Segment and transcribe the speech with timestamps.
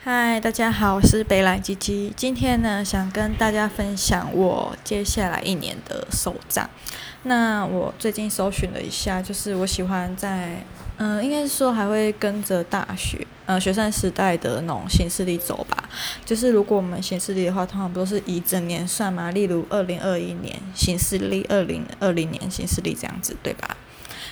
[0.00, 2.12] 嗨，大家好，我是北来吉吉。
[2.16, 6.70] 今天呢，想跟大家分享我接下来一年的手账。
[7.24, 10.64] 那我最近搜寻了一下，就是我喜欢在，
[10.98, 15.88] 嗯、应该是说还会跟着大学，呃，学生时代的那种行事历走吧。
[16.24, 19.32] 就是如果我们行事历的话，通常不都是以整年算嘛？
[19.32, 23.76] 例如二零二一年行事历，二零二零年行事历这样子，对吧？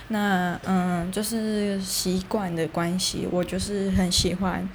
[0.08, 4.66] 那嗯，就是习惯的关系，我就是很喜欢。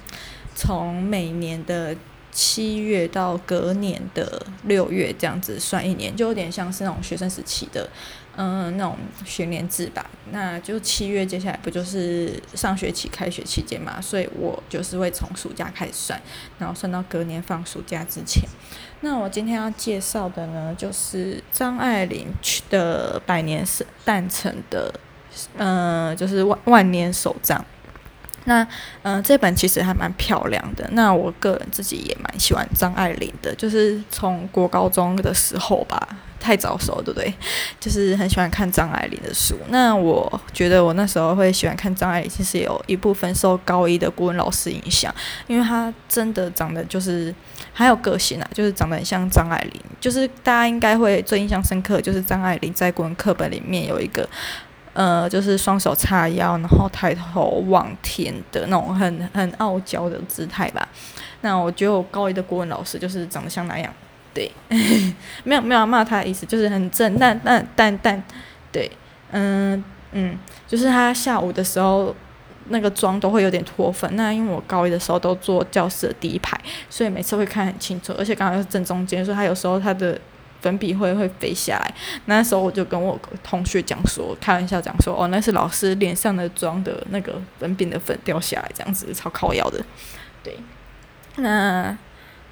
[0.54, 1.96] 从每年的
[2.30, 7.88] 七月到隔年的六月这样子算一年，就有点像是那种学生时期的，
[8.36, 8.96] 嗯，那种
[9.26, 10.08] 学年制吧。
[10.30, 16.18] 那就七月接下来不就是上学期开学期间嘛，所以我就是会从暑假开始算，
[16.58, 18.42] 然后算到隔年放暑假之前。
[19.02, 22.28] 那我今天要介绍的呢，就是张爱玲
[22.70, 23.62] 的百年
[24.06, 24.94] 诞辰的，
[25.58, 27.62] 嗯，就是万万年手账。
[28.44, 28.66] 那
[29.02, 30.88] 嗯、这本其实还蛮漂亮的。
[30.92, 36.08] 那我个人自己也蛮喜欢张爱玲的，就是从国高中的时候吧，
[36.40, 37.32] 太早熟，对不对？
[37.78, 39.56] 就是很喜欢看张爱玲的书。
[39.68, 45.14] 那我觉得我那时候会喜欢看张爱玲，其实有一部分受高一的国文老师影响，
[45.46, 47.34] 因为她真的长得就是
[47.72, 49.80] 很有个性啊，就是长得很像张爱玲。
[50.00, 54.28] 就是大家应该会最印象深刻，就是张爱玲在国文课本里面有一个。
[54.94, 60.86] 呃，就是双手叉腰，然后抬头望天的那种很很傲娇的姿态吧。
[61.40, 63.92] 那我觉得我高一的国文老师就是长得像那样，
[64.34, 64.50] 对，
[65.44, 68.22] 没有没有要骂他的意思，就是很正，但但但但，
[68.70, 68.90] 对，
[69.30, 69.82] 嗯
[70.12, 72.14] 嗯，就是他下午的时候
[72.68, 74.14] 那个妆都会有点脱粉。
[74.14, 80.20] 那因为我高一的时候都坐教室的第一排，所以每次会看很清楚，而且刚好又是正中间，所以他有时候他的。
[80.62, 81.94] 粉笔会会飞下来，
[82.26, 89.84] 那时候我就跟我同学讲说，开玩笑讲说，哦，那是老师脸上的妆的那个粉饼的粉掉下来，这样子超靠腰的。
[90.44, 90.56] 对，
[91.36, 91.96] 那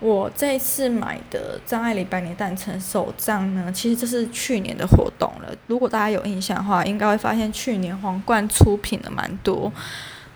[0.01, 5.55] 我这次买的张爱玲百年诞辰手账呢，其实这是去年的活动了。
[5.69, 9.73] 如果大家有印象的话，应该会发现去年皇冠出品了蛮多，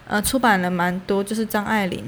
[0.06, 2.04] 呃，出版了蛮多，就是张爱玲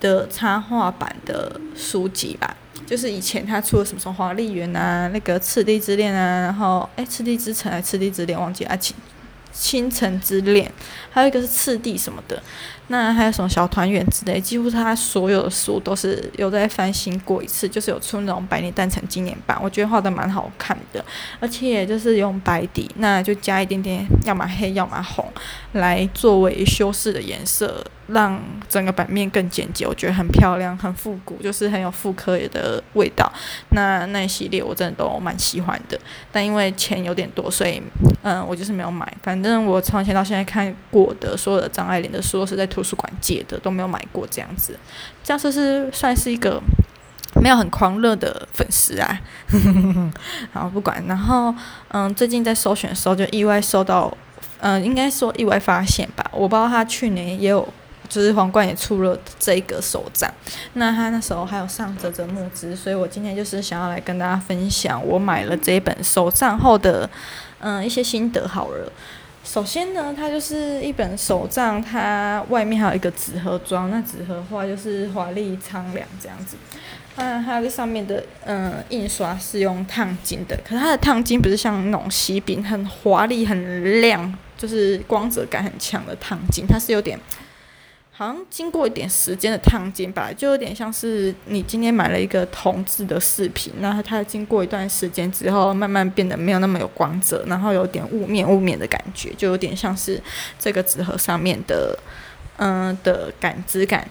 [0.00, 2.56] 的插画版的书籍吧。
[2.90, 8.96] 就是以前他出了什么什么华丽园啊，那个赤地之恋啊，然后哎，赤地之城还是赤地之恋，忘记啊，青
[9.52, 10.68] 青城之恋，
[11.08, 12.42] 还有一个是赤地什么的。
[12.92, 21.04] 那还有什么小团圆之类，几乎他所有的书都是有在翻新过一次，就是有出那种百年诞辰纪念版，我觉得画的蛮好看的，
[21.38, 25.24] 而且就是用白底，那就加一点点，要么黑要么红，
[25.74, 33.32] 来作为修饰的颜色，让整个版面更简洁，我觉得很漂亮，很复古，就是很有复刻的味道。
[33.68, 35.96] 那那一系列我真的都蛮喜欢的，
[36.32, 37.80] 但因为钱有点多，所以
[38.22, 39.06] 嗯，我就是没有买。
[39.22, 42.79] 反正我从前到现在看过的所有的张爱玲的书都是在图。
[42.80, 44.74] 图书馆借的都没有买过这样子，
[45.22, 46.58] 这样是是算是一个
[47.42, 49.20] 没有很狂热的粉丝啊。
[50.52, 51.54] 好，不管，然后
[51.88, 54.16] 嗯，最近在搜寻的时候就意外收到，
[54.60, 56.24] 嗯，应该说意外发现吧。
[56.32, 57.68] 我不知道他去年也有，
[58.08, 60.32] 就是皇冠也出了这一个手账，
[60.72, 67.08] 那他那时候还有上啧啧募资，所以我今天就是想要来跟大家分享我买了这一本手账后的
[67.58, 68.90] 嗯一些心得好了。
[69.42, 76.56] 首先呢，它就是一本手账，它外面还有一个纸盒装，那纸盒的话就是华丽苍凉这样子。
[77.16, 87.18] 那它这上面的嗯印刷是用烫金的，可是它的烫金不是像那种喜饼很华丽很亮，就是光泽感很强的烫金，它是有点。
[88.20, 100.22] 好像经过一点时间的烫金吧，就有点像是你今天买了一个铜制的饰品，那它经过一段时间之后，慢慢变得没有那么有光泽，然后有点雾面雾面的感觉，就有点像是
[100.58, 101.98] 这个纸盒上面的，
[102.58, 104.06] 嗯、的感知感。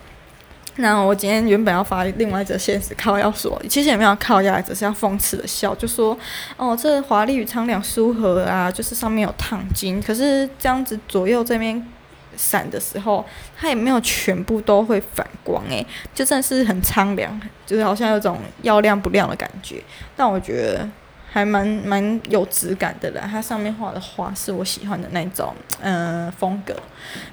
[0.77, 6.17] 那我今天原本要发另外一则现实靠要说，其实也没有靠压，只是要讽刺的笑，就说
[6.57, 11.85] 哦，这华丽与苍凉书盒啊，就是上面有烫金，可是这样子左右这边。
[12.39, 13.25] 闪的时候，
[13.57, 19.83] 它也没有全部都会反光，诶，就真的是很苍凉，就是好像有种要亮不亮的感觉。
[20.15, 20.89] 但我觉得
[21.29, 26.73] 还蛮蛮有质感的啦，它上面画的画是我喜欢的那种，嗯、风格。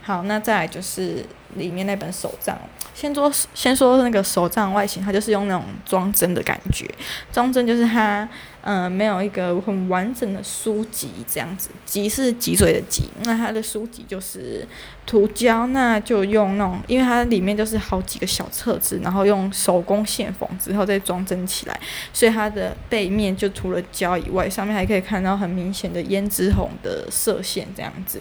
[0.03, 1.25] 好，那再来就是
[1.55, 2.59] 里面那本手账。
[2.93, 6.89] 先说先说那个手账外形，它就是用那种装帧的感觉，
[7.31, 8.29] 装帧就是它，
[8.67, 14.67] 呃，没有一个很完整的书籍这样子，脊是脊髓的脊，那它的书籍就是
[15.07, 21.81] 涂胶，那就用那种，因为它里面就是好几个小册子，然后用手工线缝之后再装帧起来，
[22.13, 28.21] 所以它的背面就涂了胶以外，上面还可以看到很明显的胭脂红的色线这样子。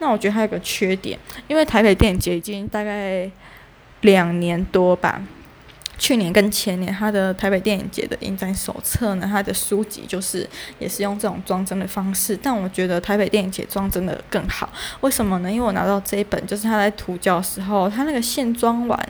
[0.00, 3.30] 那我觉得还有个缺点，因为台北电影节已经大概。
[4.02, 5.20] 两年多吧。
[5.98, 10.48] 去年跟前年，他的台北电影节的影展手册呢，他的书籍就是
[10.78, 14.68] 也是用这种装帧的方式，但我觉得台北电影节装帧的更好。
[15.00, 15.50] 为什么呢？
[15.50, 19.08] 因为我拿到这一本，就是他在涂胶的时候，他那个线装完，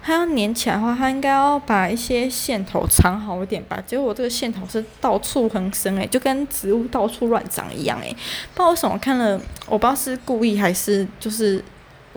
[0.00, 3.82] 他要粘起来的话，他应该要把一些线头藏好一点吧。
[3.86, 8.10] 结果我这个线头是到处横生诶，就跟植物到处乱长一样诶。
[8.54, 11.62] 不知道为什么看了，我不知道是故意还是就是。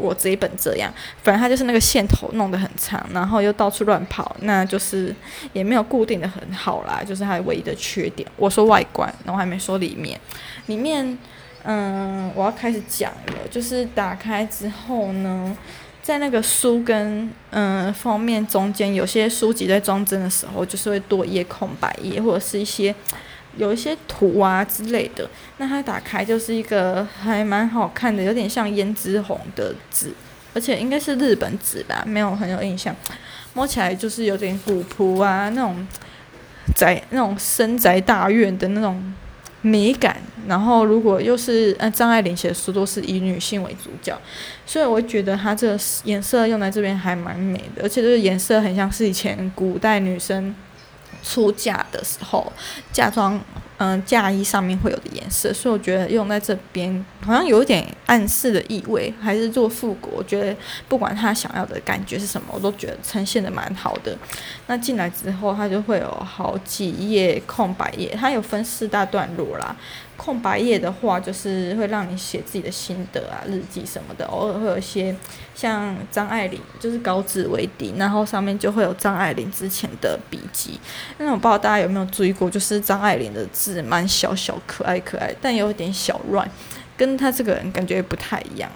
[0.01, 0.91] 我这一本这样，
[1.23, 5.15] 反正它就是那个线头弄得很长，然后又到处乱跑，那就是
[5.53, 8.27] 也没有固定的很好啦，就是它唯一的缺点。
[8.35, 10.19] 我说外观，然后还没说里面，
[10.65, 11.17] 里面，
[11.63, 15.55] 嗯，我要开始讲了，就是打开之后呢，
[16.01, 22.95] 在那个书跟嗯封面中间，有些书籍在装帧的时候，就是会多一页空白页，或者是一些。
[23.57, 30.13] 有一些图啊之类的，那它打开就是一个还蛮好看的，有点像胭脂红的纸，
[30.53, 32.95] 而且应该是日本纸吧，没有很有印象。
[33.53, 35.85] 摸起来就是有点古朴啊，那种
[36.75, 39.13] 宅那种深宅大院的那种
[39.61, 40.17] 美感。
[40.47, 44.17] 然后如果又是呃张爱玲写的书都是以女性为主角，
[44.65, 50.55] 所以我觉得它这个颜色用在这边还蛮美的，而且这个颜色很像是以前古代女生。
[51.23, 52.51] 出嫁的时候，
[52.91, 53.39] 嫁妆，
[53.83, 60.11] 嗯，嫁衣上面会有的颜色，所以我觉得用在这边好像有一点暗示的意味，还是做复古。
[60.17, 60.55] 我觉得
[60.87, 64.15] 不管他想要的感觉是什么，我都觉得呈现的蛮好的。
[64.67, 69.75] 那进来之后，它就会有好几页空白页，它有分四大段落啦。
[70.15, 74.23] 空白页的话，就是会让你写自己的心得啊、日记什么的。
[74.27, 75.15] 偶尔会有一些
[75.55, 80.79] 像张爱玲，就是稿纸为底，然后上面就会有张爱玲之前的笔记。
[81.17, 86.49] 那我不知道大家有没有注意过，就是张爱玲的字蛮小小、可爱可爱，但有点小乱，
[86.97, 88.67] 跟他这个人感觉不太一样。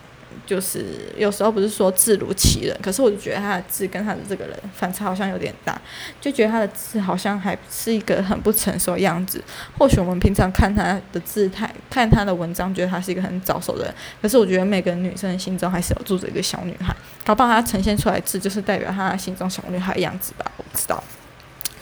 [0.45, 5.75] 就是有时候不是说字如其人，可是我就觉得他的字跟他的这个人反差好像有点大，
[6.21, 9.43] 就觉得他的字好像还是一个很不成熟的样子。
[9.75, 16.95] 或许我们平常看他的字态，看他的文章，觉得他是一个很早熟的人，可是我觉得每个女生心中还是有住着一个小女孩，
[17.25, 21.03] 搞不好他呈现出来字就是代表他心中小女孩的样子吧，我不知道。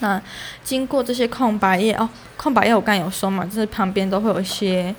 [0.00, 0.20] 那
[0.62, 4.94] 经过这些空白页哦，空白页我刚才有说嘛，就是旁边都会有一些。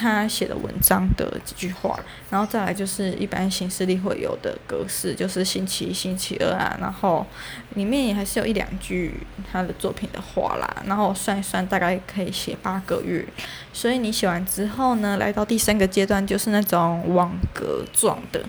[0.00, 1.98] 他写的文章的几句话，
[2.30, 7.26] 然后再来就是一般行事历会有的格式，就是星期一、星期二啊，然后
[7.74, 9.12] 里面也还是有一两句
[9.50, 13.26] 他的作品的话啦，然后我算一算大概可以写八个月，
[13.72, 18.40] 所以你写完之后呢，来到第三个阶段就是那种网格状的，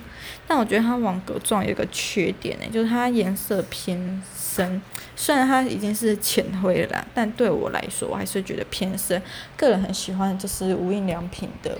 [0.47, 4.79] 但我觉得它网格状有一个缺点呢，就是它颜色偏深。
[5.21, 9.21] 虽然它已经是浅灰了，但对我来说，我还是觉得偏深。
[9.57, 11.77] 个人很喜欢就是无印良品的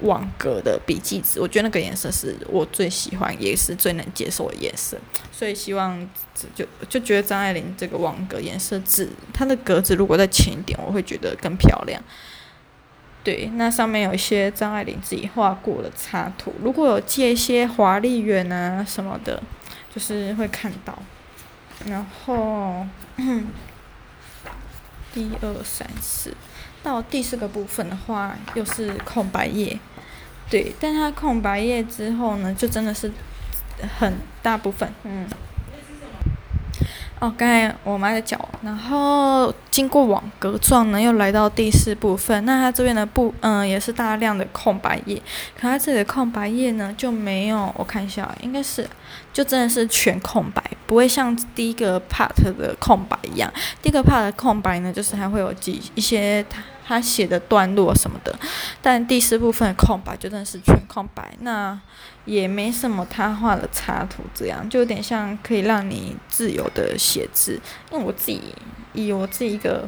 [0.00, 4.98] 网格的笔记纸，我觉得那个颜色是我最喜欢，也是最能接受的颜色。
[5.30, 6.04] 所以希望
[6.52, 12.02] 就就觉得张爱玲这个网格颜色纸，它的格子如果再浅一点，我会觉得更漂亮。
[13.22, 19.40] 对，那上面有一些张爱玲自己画过的插图，如果有借一些华丽圆啊什么的，
[19.94, 20.98] 就是会看到。
[21.86, 22.86] 然后，
[25.14, 26.34] 一二三四，
[26.82, 29.78] 到第四个部分的话，又是空白页。
[30.50, 33.10] 对，但它空白页之后呢，就真的是
[33.98, 35.28] 很大部分，嗯。
[37.20, 42.44] 哦，刚才我妈在叫，然后经过网格状呢，又来到第四部分。
[42.44, 45.16] 那它这边的部，嗯，也是大量的空白页。
[45.54, 48.86] 可它这里的空白页呢，就没有，我看一下，应该是，
[49.32, 52.28] 就真的是全空白，不会像第一个 part
[52.58, 53.50] 的空白一样。
[53.80, 58.38] 第一个 part 的空白呢，就是还会有几一些它他写的段落什么的。
[58.82, 61.34] 但第四部分空白就真的是全空白。
[61.40, 61.80] 那。
[62.26, 67.60] 也没什么他画的插图，这样就有点像可以让你自由的写字。
[67.92, 68.40] 因为我自己
[68.94, 69.86] 以我自己一个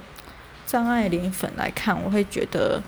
[0.66, 2.82] 张爱玲粉来看，我会觉得，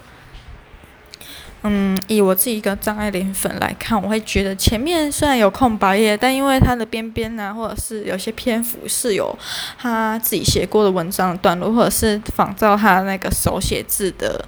[1.62, 9.37] 嗯，以我自己一个张爱玲粉来看，我会觉得前面虽然有空白页，但因为它的边边啊，或者是有些篇幅是有
[9.79, 14.45] 他自己写过的文章的段落，或者是仿照他那个手写字的。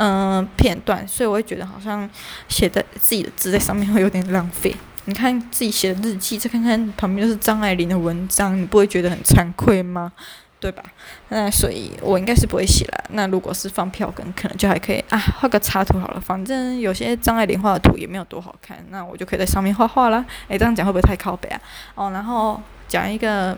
[0.00, 2.08] 嗯，片段，所以我会觉得好像
[2.46, 4.72] 写的自己的字在上面会有点浪费。
[5.06, 10.12] 你看自己写的日记，再看看旁边就是张爱玲的文章，你不会觉得很惭愧吗？
[10.60, 10.82] 对吧？
[11.28, 13.04] 那所以我应该是不会写了。
[13.10, 16.20] 那如果是放票根，可能就还可以啊，画个插图好了。
[16.20, 20.24] 反正有些张爱玲画的图也没有多好看，那我就可以在上面画画啦。
[20.48, 21.60] 诶，这样讲会不会太靠北啊？
[21.94, 23.56] 哦，然后讲一个。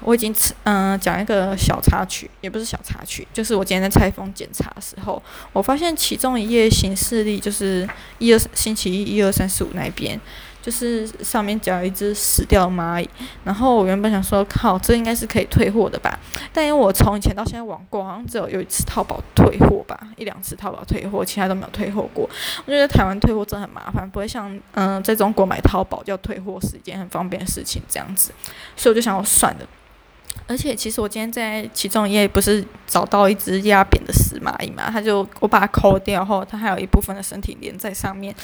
[0.00, 0.32] 我已经
[0.62, 5.20] 嗯讲一个小插曲，也不是小插曲，就是我今天在拆封检查的时候，
[5.52, 7.84] 我发现其中一页行事历就是
[8.18, 10.16] 一二星期一、一二三四五那边，
[10.62, 13.08] 就是上面夹了一只死掉的蚂蚁。
[13.44, 16.18] 然后我原本想说，靠，这应该是可以退货的吧？
[16.52, 22.28] 但因为我从以前到现在网购，好像只有有一次淘宝退货吧，一两次淘宝退货，其他都没有退货过。
[22.66, 28.32] 我觉得台湾退货真的很麻烦，不会像嗯、在中国买淘宝要退货是一件很方便的事情这样子，
[28.76, 29.60] 所以我就想我算了。
[30.48, 34.90] 而且其实我今天在其中一页不是找到一只压扁的死蚂蚁嘛？
[34.90, 38.34] 它就我把它抠掉后，它还有一部分的身体连在上面，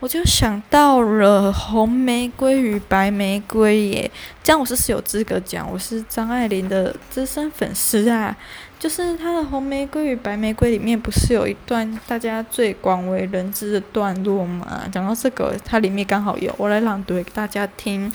[0.00, 4.10] 我就想到了红玫瑰与白玫瑰耶。
[4.42, 8.36] 这样我是是有资格讲我是张爱玲的资深粉丝啊。
[8.80, 14.82] 就是她的红玫瑰与白玫瑰里面不是有一段大家最广为人知的段落嘛？
[14.90, 18.12] 讲到这个，它里面刚好有，我来朗读给大家听。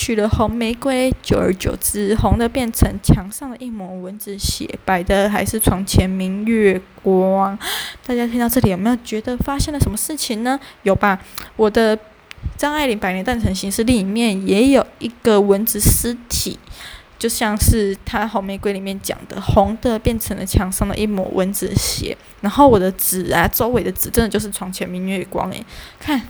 [0.00, 7.56] 取了红玫瑰，久而久之，红的变成墙上的一抹蚊子血，白的还是床前明月光。
[8.06, 10.58] 大家听到这里有没有觉得发现了什么事情呢？
[10.84, 11.20] 有吧？
[11.54, 11.98] 我的
[12.56, 16.58] 张爱玲《百年诞辰行事历》里面也有一个蚊子尸体，
[17.18, 22.16] 就像是她红玫瑰里面讲的，红的变成了墙上的一抹蚊子血。
[22.40, 25.62] 然后我的纸啊，周围的纸真的就是床前明月光诶，
[25.98, 26.22] 看，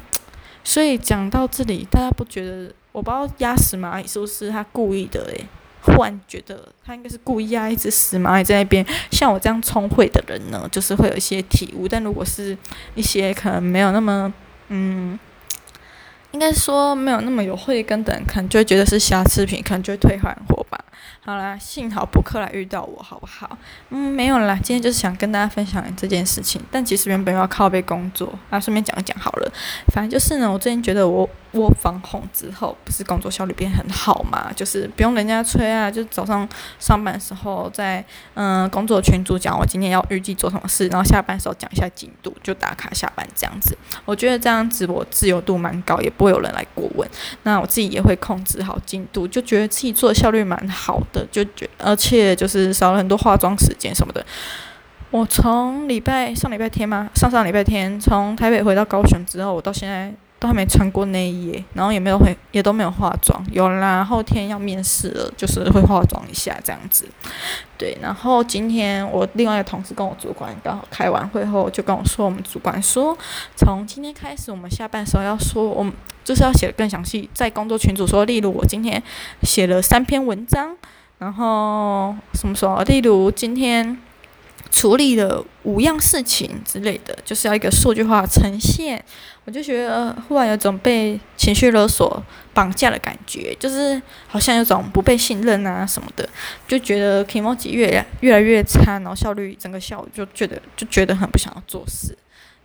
[0.65, 2.75] 所以讲到这里，大家不觉得？
[2.93, 5.47] 我不知道压死蚂蚁是不是他故意的诶，
[5.83, 8.85] 忽然觉得他应该是故意压一只死蚂蚁在那边。
[9.11, 11.89] 像我这样聪慧的人呢，就是会有一些体悟。
[11.89, 12.57] 但如果是
[12.95, 14.33] 一些可能没有那么
[14.69, 15.19] 嗯，
[16.33, 20.85] 应该说没有那么有慧根的人，可能就会觉得是瑕疵品，可能就会退换货吧。
[21.23, 23.59] 好啦，幸好博客来遇到我，好不好？
[23.91, 26.61] 嗯，没有啦，今天就是想跟大家分享这件事情。
[26.71, 29.53] 但其实原本要靠背工作，啊，顺便讲一讲好了。
[29.93, 31.29] 反正就是呢，我最近觉得我。
[31.53, 34.51] 我防红之后，不是工作效率变很好嘛？
[34.55, 36.49] 就是不用人家催啊，就早上
[36.79, 43.77] 上班的时候在嗯工作群组讲我今天要预计做什么事，然后下班的时候讲一下进度，就打卡下班这样子。
[44.05, 47.11] 我觉得这样子我自由度蛮高，也不会有人来过问。
[47.43, 54.25] 那我自己也会控制好进度，就觉得自己做的效率蛮好的，就觉而且就是少了很多化妆时间什么的。
[55.11, 60.13] 我从礼拜上礼拜天嘛，上上礼拜天从台北回到高雄之后，我到现在。
[60.41, 63.45] 都还没穿过内衣，然后也没有会，也都没有化妆。
[63.53, 67.07] 有啦，后天要面试了，就是会化妆一下这样子。
[67.77, 73.15] 对，然后今天我另外一个同事跟我主管刚好开完会后，就跟我说，我们主管说，
[73.55, 75.93] 从今天开始，我们下班的时候要说，我们
[76.25, 79.03] 就是要写得更详细，在工作群组说，例如我今天
[79.43, 80.75] 写了三篇文章，
[81.21, 83.97] 然后什么时候，例如今天。
[84.73, 89.05] 处理了五样事情之类的，就是要一个数据化呈现。
[89.45, 92.23] 我就觉得忽然有种被情绪勒索
[92.55, 96.29] 绑架的感觉，就是好像有种不被信任啊什么的，
[96.69, 102.17] 就觉得 Kimochi 越来越来越差，然后效率整个效率就觉得就觉得很不想要做事，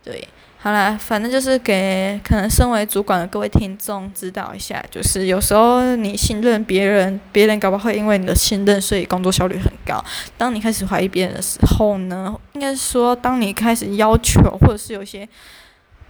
[0.06, 0.26] 对。
[0.58, 10.02] 好啦，反正就是给可能身为主管的各位听众指导一下，就是有时候你信任别人，别人搞不好会因为你的信任，所以工作效率很高。
[10.36, 15.28] 当你开始怀疑别人的时候呢，应该说，当你开始要求，或者是有些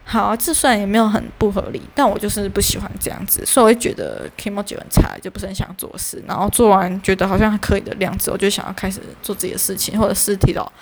[0.04, 6.22] 好，这算也没有很不合理，但我就是不喜欢这样子，所以我会觉得 Kimochi 很差，就不是很想做事。
[6.26, 10.72] 然后做完觉得好像还可以的样子，我就想要开始做自己的事情，或者是提到。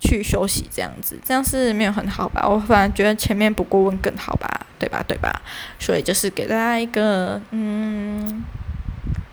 [0.00, 2.46] 去休息这样子，这样是没有很好吧？
[2.46, 5.02] 我反而觉得前面不过问更好吧，对吧？
[5.06, 5.40] 对吧？
[5.78, 8.44] 所以就是给大家一个嗯，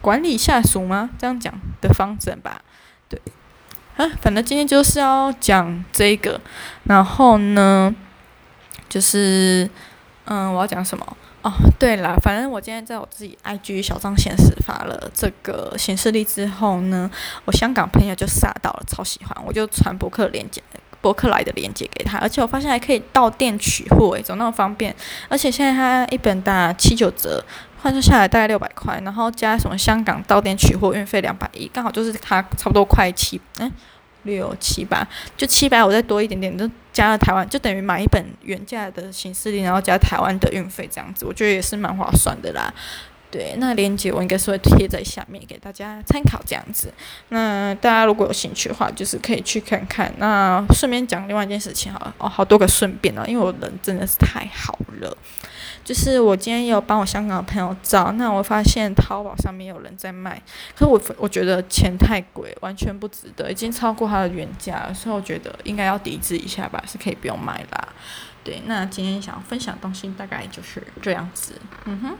[0.01, 1.09] 管理下属吗？
[1.17, 2.61] 这样讲的方针吧。
[3.09, 3.19] 对，
[3.97, 6.39] 啊，反正今天就是要讲这个，
[6.85, 7.93] 然后呢，
[8.89, 9.69] 就是
[10.25, 11.17] 嗯，我要讲什么？
[11.43, 17.11] 哦，对了，反正我今天在我自己 IG 小帐显示发了这个行事历之后呢，
[17.43, 20.63] 我香港朋友就杀到了，超喜欢，我就传博客链接，
[21.01, 24.95] 博客来的链接给他，而且我发现还可以到店取货，诶，怎么那么方便？
[25.27, 27.43] 而且现在他一本打七九折，
[27.81, 33.69] 换算下来大概六百块，然后加什么香港到店取货运费两百一，刚好就是他差不多快七，嗯。
[34.23, 42.73] 六七八，就七百，我再多一点点，就加了台湾，就等于买一本原价的行事历，然后加台湾的运费，这样子，我觉得也是蛮划算的啦。
[43.29, 46.93] 对，那链接我应该是会贴在下面给大家参考，这样子。
[47.29, 50.13] 那大家如果有兴趣的话，就是可以去看看。
[50.17, 55.17] 那顺便讲另外一件事情好了，哦，好多个顺便哦，因为我人真的是太好了。
[55.83, 60.41] 就是我今天有帮我香港的朋友找，那我发现淘宝上面有人在卖，
[60.75, 67.87] 可是我我觉得钱太贵，完全不值得，已经超过它的原价了，所以我觉得应该要抵制一下吧，是可以不用买啦。
[68.43, 71.53] 对，那今天想要分享的东西大概就是这样子，
[71.85, 72.15] 嗯哼。